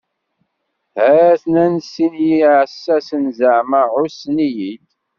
[1.05, 4.87] Ha-ten-an sin n yiɛessasen zaɛma ɛussen-iyi-d.